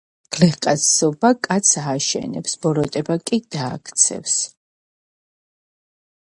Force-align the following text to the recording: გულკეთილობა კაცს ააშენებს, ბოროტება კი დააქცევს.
გულკეთილობა 0.35 1.29
კაცს 1.47 1.77
ააშენებს, 1.81 2.55
ბოროტება 2.63 3.19
კი 3.31 3.39
დააქცევს. 3.57 4.39